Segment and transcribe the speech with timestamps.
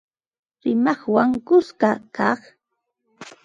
[0.63, 2.41] Rimaqwan kuska kaq